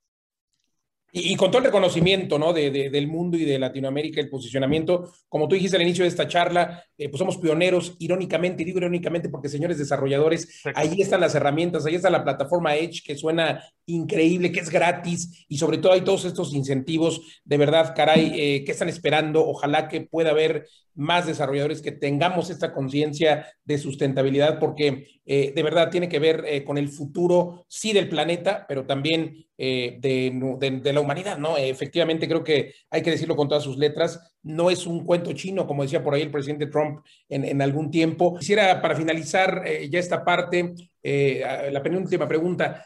[1.15, 2.53] Y, con todo el reconocimiento ¿no?
[2.53, 6.27] De, del mundo y de Latinoamérica, el posicionamiento, como tú dijiste al inicio de esta
[6.27, 11.35] charla, eh, pues somos pioneros, irónicamente, y digo irónicamente porque señores desarrolladores, ahí están las
[11.35, 15.93] herramientas, ahí está la plataforma Edge, que suena increíble, que es gratis, y sobre todo
[15.93, 19.45] hay todos estos incentivos, de verdad, caray, eh, ¿qué están esperando?
[19.45, 25.63] Ojalá que pueda haber más desarrolladores que tengamos esta conciencia de sustentabilidad, porque eh, de
[25.63, 30.93] verdad tiene que ver eh, con el futuro, sí, del planeta, pero también eh, de,
[30.93, 31.57] la humanidad, ¿no?
[31.57, 35.65] efectivamente, creo que hay que decirlo con todas sus letras, no es un cuento chino,
[35.65, 38.37] como decía por ahí el presidente Trump en, en algún tiempo.
[38.37, 42.85] Quisiera, para finalizar ya esta parte, la penúltima pregunta,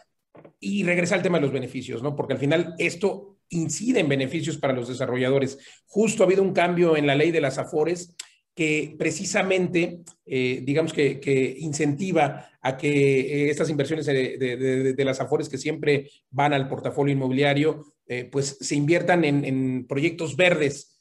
[0.59, 2.15] y regresar al tema de los beneficios, ¿no?
[2.15, 5.57] Porque al final esto incide en beneficios para los desarrolladores.
[5.85, 8.15] Justo ha habido un cambio en la ley de las AFORES
[8.55, 15.59] que precisamente, eh, digamos que, incentiva a que eh, estas inversiones de, las AFORES que
[15.59, 20.97] siempre van al portafolio inmobiliario, eh, pues se inviertan en, proyectos verdes.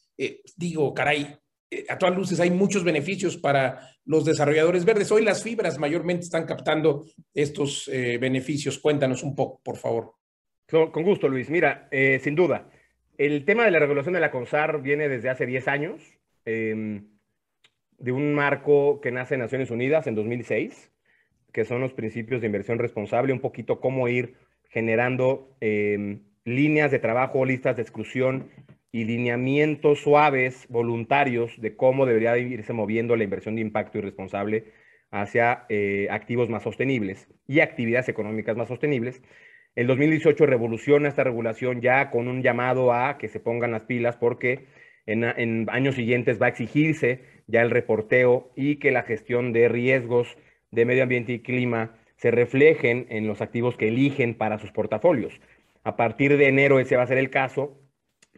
[0.57, 1.35] digo, caray,
[1.89, 5.11] a todas luces hay muchos beneficios para los desarrolladores verdes.
[5.11, 8.79] Hoy las fibras mayormente están captando estos beneficios.
[8.79, 10.17] Cuéntanos un poco, por favor.
[10.69, 11.49] Con, gusto, Luis.
[11.49, 12.69] Mira, eh, sin duda,
[13.19, 16.03] el tema de la regulación de la CONSAR viene desde hace 10 años,
[16.45, 17.07] em,
[17.99, 20.91] de un marco que nace en Naciones Unidas en 2006,
[21.53, 24.35] que son los principios de inversión responsable, un poquito cómo ir
[24.69, 28.51] generando em, líneas de trabajo, listas de exclusión
[28.97, 34.73] y lineamientos suaves, voluntarios, de cómo debería irse moviendo la inversión de impacto y responsable
[35.11, 39.21] hacia eh, activos más sostenibles y actividades económicas más sostenibles.
[39.75, 44.17] El 2018 revoluciona esta regulación ya con un llamado a que se pongan las pilas
[44.17, 44.65] porque
[45.05, 50.39] en, años siguientes va a exigirse ya el reporteo y que la gestión de riesgos
[50.71, 55.39] de medio ambiente y clima se reflejen en los activos que eligen para sus portafolios.
[55.85, 57.79] A partir de enero ese va a ser el caso,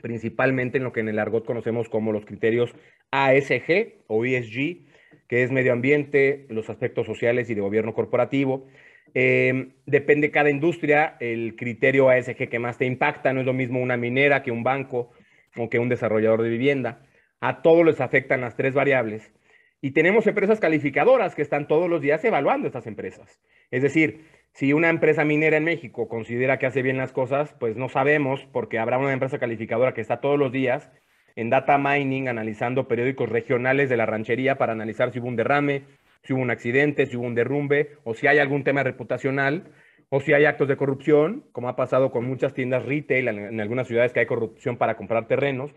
[0.00, 2.74] principalmente en lo que en el argot conocemos como los criterios
[3.10, 4.86] ASG o ESG,
[5.28, 8.66] que es medio ambiente, los aspectos sociales y de gobierno corporativo,
[9.14, 13.80] eh, depende cada industria, el criterio ASG que más te impacta, no es lo mismo
[13.80, 15.10] una minera que un banco
[15.56, 17.02] o que un desarrollador de vivienda.
[17.40, 19.32] A todos les afectan las tres variables.
[19.80, 23.40] Y tenemos empresas calificadoras que están todos los días evaluando estas empresas.
[23.70, 24.24] Es decir,
[24.58, 28.44] si una empresa minera en México considera que hace bien las cosas, pues no sabemos
[28.50, 30.90] porque habrá una empresa calificadora que está todos los días
[31.36, 35.84] en data mining analizando periódicos regionales de la ranchería para analizar si hubo un derrame,
[36.24, 39.70] si hubo un accidente, si hubo un derrumbe, o si hay algún tema reputacional,
[40.08, 43.86] o si hay actos de corrupción, como ha pasado con muchas tiendas retail en, algunas
[43.86, 45.72] ciudades que hay corrupción para comprar terrenos,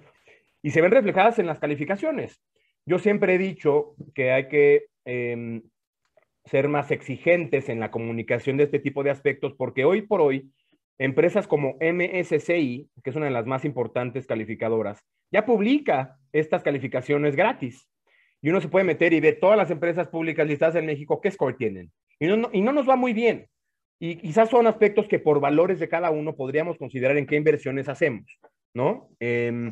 [0.63, 2.41] y se ven reflejadas en las calificaciones.
[2.87, 5.61] Yo siempre he dicho que hay que em,
[6.45, 10.51] ser más exigentes en la comunicación de este tipo de aspectos, porque hoy por hoy,
[10.97, 17.35] empresas como MSCI, que es una de las más importantes calificadoras, ya publica estas calificaciones
[17.35, 17.87] gratis.
[18.41, 21.29] Y uno se puede meter y ver todas las empresas públicas listadas en México, qué
[21.31, 21.91] score tienen.
[22.19, 23.47] Y no, y no nos va muy bien.
[23.99, 27.87] Y quizás son aspectos que por valores de cada uno podríamos considerar en qué inversiones
[27.87, 28.25] hacemos,
[28.73, 29.09] ¿no?
[29.19, 29.71] Em,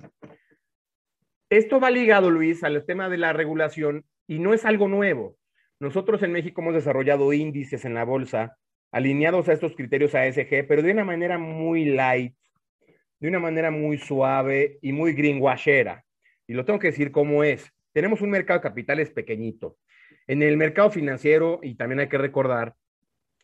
[1.50, 5.36] esto va ligado, Luis, al tema de la regulación y no es algo nuevo.
[5.80, 8.58] Nosotros en México hemos desarrollado índices en la bolsa
[8.92, 12.36] alineados a estos criterios ASG, pero de una manera muy light,
[13.20, 16.04] de una manera muy suave y muy greenwashera.
[16.48, 17.72] Y lo tengo que decir cómo es.
[17.94, 19.78] Tenemos un mercado de capitales pequeñito.
[20.28, 22.76] En el mercado financiero, y también hay que recordar,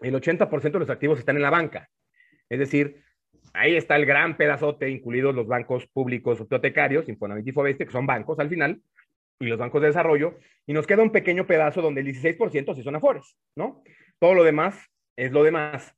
[0.02, 1.90] el 80% de los activos están en la banca.
[2.50, 3.02] Es decir,
[3.54, 8.06] ahí está el gran pedazote, incluidos los bancos públicos hipotecarios, Infonavit y Fobeste, que son
[8.06, 8.82] bancos al final,
[9.40, 12.84] y los bancos de desarrollo, y nos queda un pequeño pedazo donde el 16% sí
[12.84, 13.84] son afores, ¿no?
[14.20, 14.80] Todo lo demás
[15.16, 15.96] es lo demás.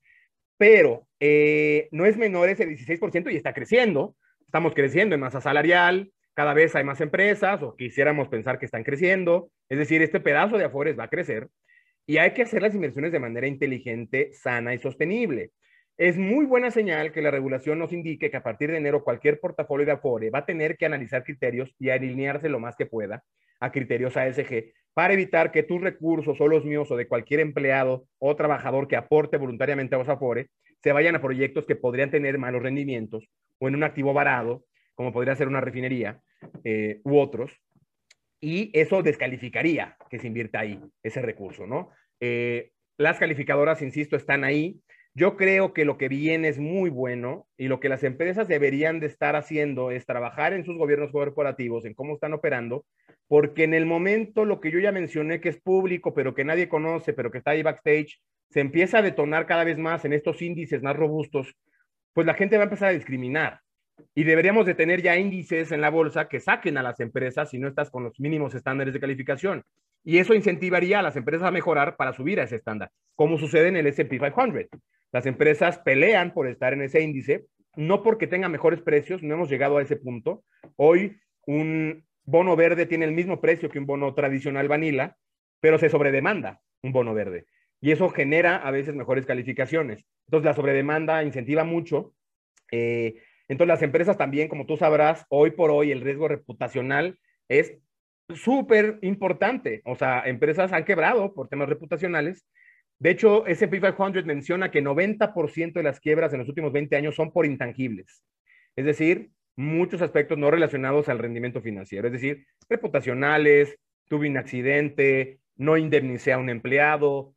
[0.58, 4.16] Pero eh, no es menor ese 16% y está creciendo.
[4.46, 8.84] Estamos creciendo en masa salarial, cada vez hay más empresas, o quisiéramos pensar que están
[8.84, 9.52] creciendo.
[9.70, 11.50] Es decir, este pedazo de afores va a crecer
[12.08, 15.52] y hay que hacer las inversiones de manera inteligente, sana y sostenible.
[15.98, 19.40] Es muy buena señal que la regulación nos indique que a partir de enero cualquier
[19.40, 23.24] portafolio de Afore va a tener que analizar criterios y alinearse lo más que pueda
[23.60, 28.06] a criterios ASG para evitar que tus recursos o los míos o de cualquier empleado
[28.20, 30.52] o trabajador que aporte voluntariamente a los Afore
[30.84, 35.12] se vayan a proyectos que podrían tener malos rendimientos o en un activo varado, como
[35.12, 36.22] podría ser una refinería
[36.64, 37.52] eh, u otros,
[38.40, 41.90] y eso descalificaría que se invierta ahí ese recurso, ¿no?
[42.20, 44.82] Eh, las calificadoras, insisto, están ahí.
[45.18, 49.00] Yo creo que lo que viene es muy bueno y lo que las empresas deberían
[49.00, 52.86] de estar haciendo es trabajar en sus gobiernos corporativos, en cómo están operando,
[53.28, 56.70] porque en el momento lo que yo ya mencioné que es público, pero que nadie
[56.70, 60.40] conoce, pero que está ahí backstage, se empieza a detonar cada vez más en estos
[60.44, 61.52] índices más robustos,
[62.14, 63.62] pues la gente va a empezar a discriminar.
[64.14, 67.58] Y deberíamos de tener ya índices en la bolsa que saquen a las empresas si
[67.58, 69.64] no estás con los mínimos estándares de calificación.
[70.04, 73.68] Y eso incentivaría a las empresas a mejorar para subir a ese estándar, como sucede
[73.68, 74.68] en el SP 500.
[75.12, 79.50] Las empresas pelean por estar en ese índice, no porque tengan mejores precios, no hemos
[79.50, 80.44] llegado a ese punto.
[80.76, 85.18] Hoy un bono verde tiene el mismo precio que un bono tradicional vanilla,
[85.60, 87.46] pero se sobredemanda un bono verde.
[87.80, 90.06] Y eso genera a veces mejores calificaciones.
[90.28, 92.14] Entonces la sobredemanda incentiva mucho.
[92.72, 97.78] Eh, entonces, las empresas también, como tú sabrás, hoy por hoy el riesgo reputacional es
[98.34, 99.82] súper importante.
[99.86, 102.46] O sea, empresas han quebrado por temas reputacionales.
[103.00, 107.16] De hecho, S&P 500 menciona que 90% de las quiebras en los últimos 20 años
[107.16, 108.24] son por intangibles.
[108.76, 112.08] Es decir, muchos aspectos no relacionados al rendimiento financiero.
[112.08, 117.34] Es decir, reputacionales, tuve un accidente, no indemnicé a un empleado,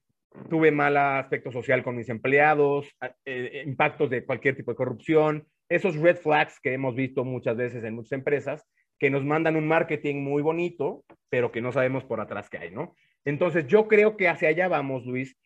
[0.49, 2.87] tuve mal aspecto social con mis empleados,
[3.25, 7.83] eh, impactos de cualquier tipo de corrupción, esos red flags que hemos visto muchas veces
[7.85, 8.65] en muchas empresas,
[9.01, 12.71] que nos mandan un marketing muy bonito, pero que no sabemos por atrás qué hay,
[12.71, 12.95] ¿no?
[13.25, 15.37] Entonces, yo creo que hacia allá vamos, Luis.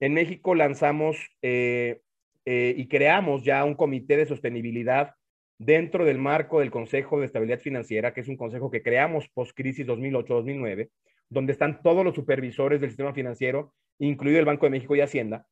[0.00, 2.00] En México lanzamos eh,
[2.44, 5.14] eh, y creamos ya un comité de sostenibilidad
[5.58, 9.86] dentro del marco del Consejo de Estabilidad Financiera, que es un consejo que creamos post-crisis
[9.86, 10.90] 2008-2009,
[11.30, 15.46] donde están todos los supervisores del sistema financiero, incluido el Banco de México y Hacienda.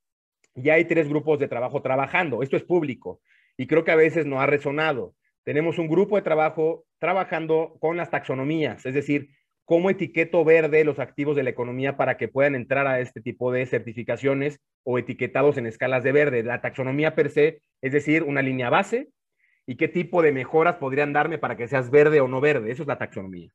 [0.56, 2.42] Ya hay tres grupos de trabajo trabajando.
[2.42, 3.20] Esto es público
[3.56, 5.14] y creo que a veces no ha resonado.
[5.44, 9.30] Tenemos un grupo de trabajo trabajando con las taxonomías, es decir,
[9.64, 13.52] cómo etiqueto verde los activos de la economía para que puedan entrar a este tipo
[13.52, 16.42] de certificaciones o etiquetados en escalas de verde.
[16.42, 19.08] La taxonomía per se, es decir, una línea base
[19.66, 22.70] y qué tipo de mejoras podrían darme para que seas verde o no verde.
[22.70, 23.50] Eso es la taxonomía.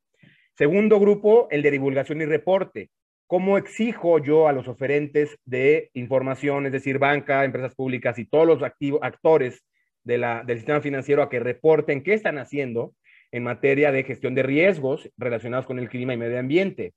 [0.56, 2.90] Segundo grupo, el de divulgación y reporte.
[3.26, 8.46] ¿Cómo exijo yo a los oferentes de información, es decir, banca, empresas públicas y todos
[8.46, 9.62] los activos, actores
[10.08, 12.94] del sistema financiero a que reporten qué están haciendo
[13.30, 16.94] en materia de gestión de riesgos relacionados con el clima y medio ambiente.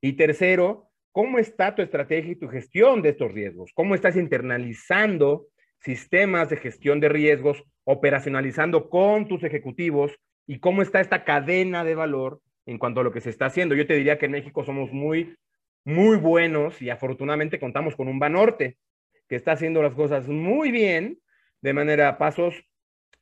[0.00, 3.70] Y tercero, ¿cómo está tu estrategia y tu gestión de estos riesgos?
[3.74, 5.46] ¿Cómo estás internalizando
[5.80, 11.94] sistemas de gestión de riesgos, operacionalizando con tus ejecutivos y cómo está esta cadena de
[11.94, 13.74] valor en cuanto a lo que se está haciendo?
[13.74, 15.36] Yo te diría que en México somos muy,
[15.84, 18.78] muy buenos y afortunadamente contamos con un Banorte
[19.28, 21.18] que está haciendo las cosas muy bien
[21.64, 22.54] de manera pasos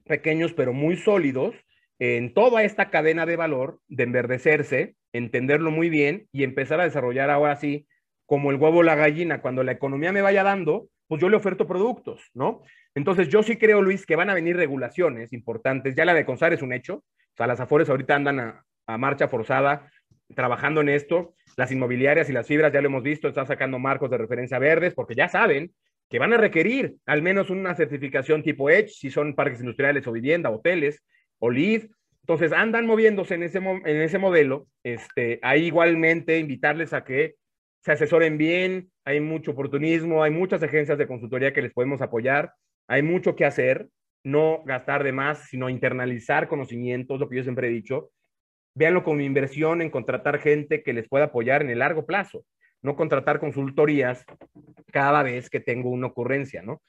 [0.04, 1.54] pequeños pero muy sólidos
[2.00, 7.30] en toda esta cadena de valor, de enverdecerse, entenderlo muy bien y empezar a desarrollar
[7.30, 7.86] ahora sí,
[8.26, 11.36] como el huevo o la gallina, cuando la economía me vaya dando, pues yo le
[11.36, 12.62] oferto productos, ¿no?
[12.96, 15.94] Entonces yo sí creo, Luis, que van a venir regulaciones importantes.
[15.94, 18.98] Ya la de CONSAR es un hecho, o sea, las AFORES ahorita andan a, a
[18.98, 19.88] marcha forzada
[20.34, 21.34] trabajando en esto.
[21.56, 24.94] las inmobiliarias y las fibras, ya lo hemos visto, están sacando marcos de referencia verdes
[24.94, 25.72] porque ya saben
[26.12, 30.12] que van a requerir al menos una certificación tipo Edge, si son parques industriales o
[30.12, 31.02] vivienda, hoteles
[31.38, 31.88] o LEED.
[32.20, 34.66] Entonces andan moviéndose en ese, en ese modelo.
[34.84, 37.36] Este, ahí igualmente invitarles a que
[37.80, 42.52] se asesoren bien, hay mucho oportunismo, hay muchas agencias de consultoría que les podemos apoyar,
[42.88, 43.88] hay mucho que hacer,
[44.22, 48.10] no gastar de más, sino internalizar conocimientos, lo que yo siempre he dicho.
[48.74, 52.44] Véanlo como inversión en contratar gente que les pueda apoyar en el largo plazo,
[52.82, 54.24] no contratar consultorías
[54.92, 56.82] cada vez que tengo una ocurrencia, ¿no?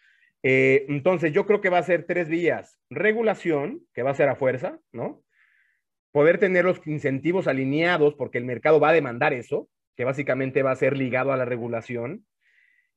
[0.44, 2.78] Eh, entonces, yo creo que va a ser tres vías.
[2.90, 5.24] Regulación, que va a ser a fuerza, ¿no?
[6.12, 10.72] Poder tener los incentivos alineados, porque el mercado va a demandar eso, que básicamente va
[10.72, 12.26] a ser ligado a la regulación.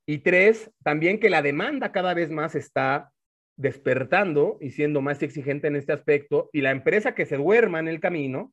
[0.06, 3.12] Y tres, también que la demanda cada vez más está
[3.56, 7.88] despertando y siendo más exigente en este aspecto, y la empresa que se duerma en
[7.88, 8.52] el camino,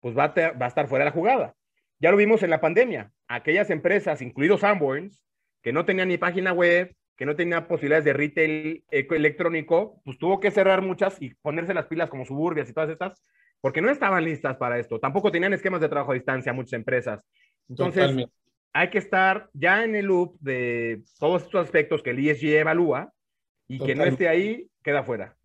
[0.00, 1.54] pues va a, va a estar fuera de la jugada.
[2.02, 3.12] Ya lo vimos en la pandemia.
[3.28, 5.22] Aquellas empresas, incluidos Sanborns,
[5.62, 10.40] que no tenían ni página web, que no tenían posibilidades de retail electrónico, pues tuvo
[10.40, 13.22] que cerrar muchas y ponerse las pilas como suburbias y todas estas,
[13.60, 14.98] porque no estaban listas para esto.
[14.98, 17.24] Tampoco tenían esquemas de trabajo a distancia muchas empresas.
[17.68, 18.26] Entonces,
[18.72, 23.12] hay que estar ya en el loop de todos estos aspectos que el ESG evalúa
[23.68, 25.36] y que no esté ahí, queda fuera.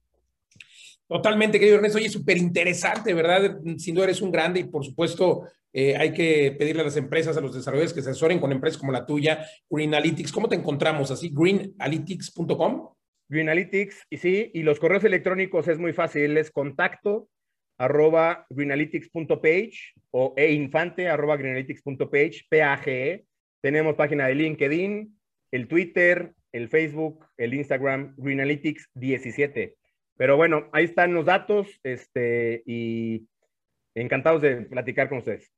[1.07, 1.99] Totalmente, querido Ernesto.
[1.99, 3.59] Oye, súper interesante, ¿verdad?
[3.77, 5.43] Sin duda eres un grande y por supuesto
[5.79, 8.79] eh, hay que pedirle a las empresas, a los desarrolladores que se asesoren con empresas
[8.79, 10.31] como la tuya, Green Analytics.
[10.31, 11.11] ¿Cómo te encontramos?
[11.11, 11.29] ¿Así?
[11.31, 12.95] ¿Greenanalytics.com?
[13.29, 17.29] Green Analytics, y sí, y los correos electrónicos es muy fácil, es contacto
[17.77, 23.25] arroba greenanalytics.page o einfante arroba greenanalytics.page, PAGE.
[23.61, 25.15] Tenemos página de LinkedIn,
[25.51, 29.75] el Twitter, el Facebook, el Instagram, Greenanalytics 17.
[30.15, 33.27] Pero bueno, ahí están los datos este, y
[33.93, 35.53] encantados de platicar con ustedes.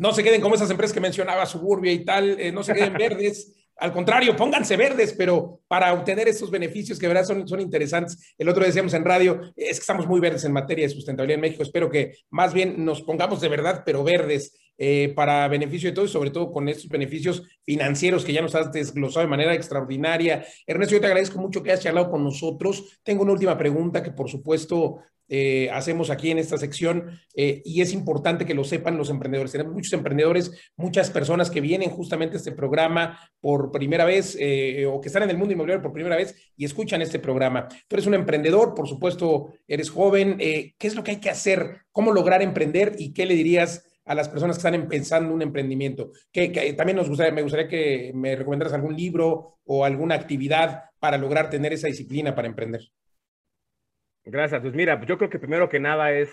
[0.00, 2.94] No se queden como esas empresas que mencionaba, Suburbia y tal, eh, no se queden
[2.94, 3.52] verdes.
[3.76, 8.34] Al contrario, pónganse verdes, pero para obtener estos beneficios que verdad son, son interesantes.
[8.38, 11.34] El otro día decíamos en radio, es que estamos muy verdes en materia de sustentabilidad
[11.34, 11.62] en México.
[11.62, 14.58] Espero que más bien nos pongamos de verdad, pero verdes.
[14.82, 18.54] Eh, para beneficio de todos y sobre todo con estos beneficios financieros que ya nos
[18.54, 20.42] has desglosado de manera extraordinaria.
[20.66, 22.98] Ernesto, yo te agradezco mucho que hayas charlado con nosotros.
[23.02, 27.80] Tengo una última pregunta que por supuesto eh, hacemos aquí en esta sección eh, y
[27.80, 29.52] es importante que lo sepan los emprendedores.
[29.52, 34.36] Tenemos muchos emprendedores, muchas personas que vienen justamente a este programa por primera vez
[34.86, 37.68] o que están en el mundo inmobiliario por primera vez y escuchan este programa.
[37.68, 40.36] Tú eres un emprendedor, por supuesto, eres joven.
[40.36, 41.82] ¿Qué es lo que hay que hacer?
[41.92, 43.86] ¿Cómo lograr emprender y qué le dirías?
[44.10, 46.10] a las personas que están pensando un emprendimiento.
[46.32, 51.16] Que, también nos gustaría, me gustaría que me recomendaras algún libro o alguna actividad para
[51.16, 52.90] lograr tener esa disciplina para emprender.
[54.24, 54.60] Gracias.
[54.60, 56.30] Pues mira, yo creo que primero que nada es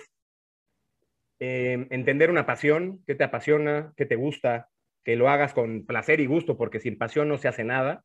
[1.39, 4.69] eh, entender una pasión, qué te apasiona, qué te gusta,
[5.03, 8.03] que lo hagas con placer y gusto, porque sin pasión no se hace nada.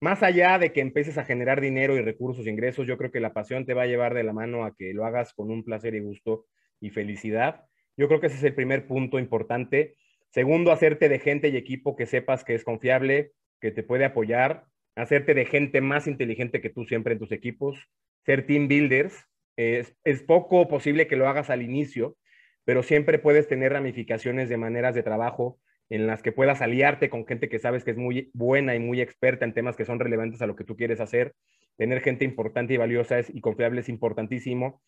[0.00, 3.20] Más allá de que empieces a generar dinero y recursos e ingresos, yo creo que
[3.20, 5.64] la pasión te va a llevar de la mano a que lo hagas con un
[5.64, 6.46] placer y gusto
[6.80, 7.64] y felicidad.
[7.96, 9.96] Yo creo que ese es el primer punto importante.
[10.30, 14.66] Segundo, hacerte de gente y equipo que sepas que es confiable, que te puede apoyar,
[14.96, 17.88] hacerte de gente más inteligente que tú siempre en tus equipos,
[18.26, 19.24] ser team builders.
[19.56, 19.94] Es,
[20.26, 22.18] poco posible que lo hagas al inicio,
[22.64, 25.58] pero siempre puedes tener ramificaciones de maneras de trabajo
[25.88, 29.00] en las que puedas aliarte con gente que sabes que es muy buena y muy
[29.00, 31.34] experta en temas que son relevantes a lo que tú quieres hacer.
[31.78, 34.82] Tener gente importante y valiosa y confiable es importantísimo.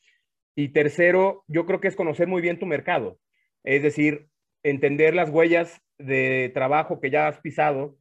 [0.55, 3.21] Y tercero, yo creo que es conocer muy bien tu mercado,
[3.63, 4.27] es decir,
[4.65, 7.97] entender las huellas de trabajo que ya has pisado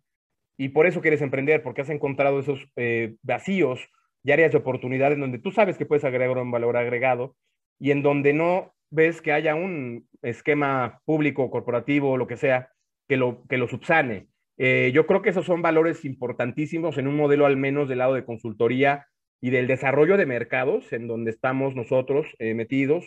[0.58, 3.88] y por eso quieres emprender, porque has encontrado esos eh, vacíos
[4.28, 7.38] y áreas de oportunidad en donde tú sabes que puedes agregar un valor agregado
[7.80, 12.70] y en donde no ves que haya un esquema público, corporativo, o lo que sea,
[13.08, 14.28] que lo, que lo subsane.
[14.58, 18.16] Eh, yo creo que esos son valores importantísimos en un modelo al menos del lado
[18.16, 19.08] de consultoría
[19.40, 23.06] y del desarrollo de mercados en donde estamos nosotros eh, metidos.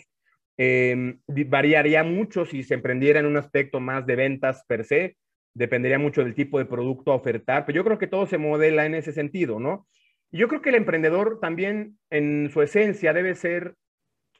[0.57, 5.17] Em, variaría mucho si se emprendiera en un aspecto más de ventas per se,
[5.53, 8.87] dependería mucho del tipo de producto a ofertar, pero yo creo que todo se modela
[8.87, 9.85] en ese sentido, ¿no?
[10.31, 13.75] Yo creo que el emprendedor también en su esencia debe ser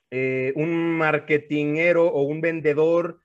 [0.10, 3.22] eh, un marketingero o un vendedor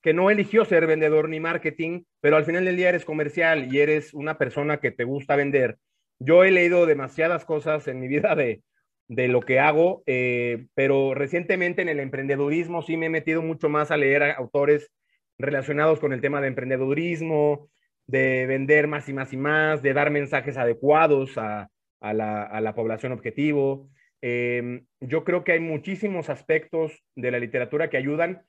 [0.00, 3.80] que no eligió ser vendedor ni marketing, pero al final del día eres comercial y
[3.80, 5.78] eres una persona que te gusta vender.
[6.20, 8.62] Yo he leído demasiadas cosas en mi vida de,
[9.08, 13.90] lo que hago, eh, pero recientemente en el emprendedurismo sí me he metido mucho más
[13.90, 14.90] a leer autores
[15.38, 17.70] relacionados con el tema de emprendedurismo,
[18.06, 21.70] de vender más y más y más, de dar mensajes adecuados a,
[22.12, 23.88] la, población objetivo.
[24.20, 28.42] Em, yo creo que hay muchísimos aspectos de la literatura que ayudan,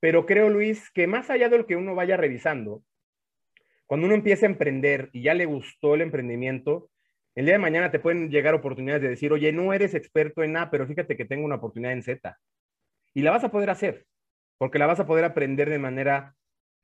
[0.00, 2.82] pero creo, Luis, que más allá de lo que uno vaya revisando,
[3.86, 6.90] cuando uno empieza a emprender y ya le gustó el emprendimiento,
[7.34, 10.56] el día de mañana te pueden llegar oportunidades de decir, oye, no eres experto en
[10.56, 12.38] A, pero fíjate que tengo una oportunidad en Z.
[13.14, 14.06] Y la vas a poder hacer,
[14.58, 16.36] porque la vas a poder aprender de manera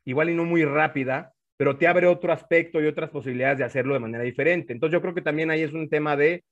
[0.05, 3.95] igual y no muy rápida, pero te abre otro aspecto y otras posibilidades de hacerlo
[3.95, 4.73] de manera diferente.
[4.73, 6.45] Entonces yo creo que también ahí es un tema de,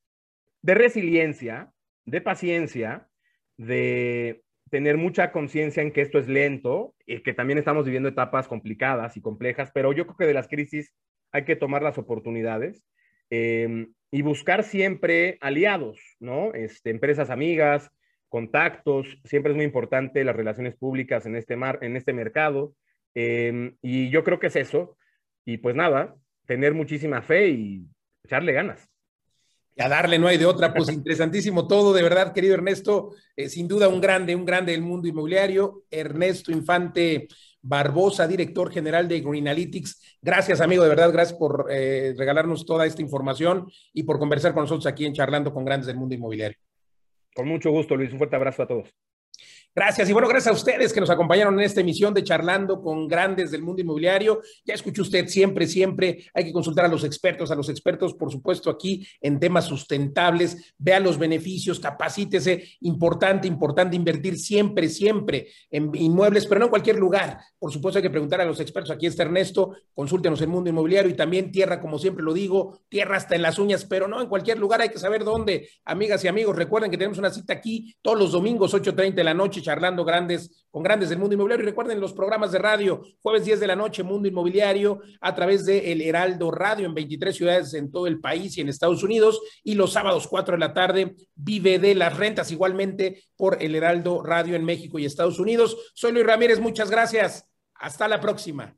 [0.63, 1.73] de resiliencia,
[2.05, 3.09] de paciencia,
[3.57, 8.49] de tener mucha conciencia en que esto es lento y que también estamos viviendo etapas
[8.49, 10.93] complicadas y complejas, pero yo creo que de las crisis
[11.33, 12.83] hay que tomar las oportunidades
[13.31, 16.55] em, y buscar siempre aliados, ¿no?
[16.55, 17.91] Este, empresas amigas,
[18.29, 22.75] contactos, siempre es muy importante las relaciones públicas en este, mar, en este mercado.
[23.15, 24.97] Em, y yo creo que es eso.
[25.45, 26.15] Y pues nada,
[26.47, 27.87] tener muchísima fe y
[28.23, 28.89] echarle ganas.
[29.77, 30.73] Y a darle, no hay de otra.
[30.73, 33.12] Pues interesantísimo todo, de verdad, querido Ernesto.
[33.37, 35.83] Eh, sin duda, un grande, un grande del mundo inmobiliario.
[35.91, 37.27] Ernesto Infante
[37.61, 40.19] Barbosa, director general de Green Analytics.
[40.23, 44.62] Gracias, amigo, de verdad, gracias por eh, regalarnos toda esta información y por conversar con
[44.65, 46.59] nosotros aquí en Charlando con Grandes del Mundo Inmobiliario.
[47.35, 48.12] Con mucho gusto, Luis.
[48.12, 48.95] Un fuerte abrazo a todos.
[49.77, 50.09] Gracias.
[50.09, 53.51] Y bueno, gracias a ustedes que nos acompañaron en esta emisión de Charlando con Grandes
[53.51, 54.41] del Mundo Inmobiliario.
[54.64, 58.31] Ya escuchó usted siempre, siempre hay que consultar a los expertos, a los expertos, por
[58.31, 60.75] supuesto, aquí en temas sustentables.
[60.79, 62.62] Vea los beneficios, capacítese.
[62.83, 67.41] Importante, importante invertir siempre, siempre en inmuebles, pero no en cualquier lugar.
[67.59, 68.93] Por supuesto, hay que preguntar a los expertos.
[68.93, 73.16] Aquí está Ernesto, consúltenos el mundo inmobiliario y también tierra, como siempre lo digo, tierra
[73.16, 74.83] hasta en las uñas, pero no en cualquier lugar.
[74.83, 75.68] Hay que saber dónde.
[75.85, 79.35] Amigas y amigos, recuerden que tenemos una cita aquí todos los domingos, 8:30 de la
[79.35, 81.65] noche charlando grandes con grandes del mundo inmobiliario.
[81.65, 85.65] Y recuerden los programas de radio, jueves 10 de la noche, Mundo Inmobiliario, a través
[85.65, 89.41] de El Heraldo Radio en 23 ciudades en todo el país y en Estados Unidos.
[89.62, 94.23] Y los sábados 4 de la tarde, Vive de las Rentas, igualmente por El Heraldo
[94.23, 95.77] Radio en México y Estados Unidos.
[95.95, 97.49] Soy Luis Ramírez, muchas gracias.
[97.75, 98.77] Hasta la próxima.